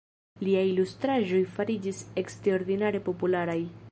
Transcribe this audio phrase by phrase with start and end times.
[0.45, 3.61] Liaj ilustraĵoj fariĝis eksterordinare popularaj.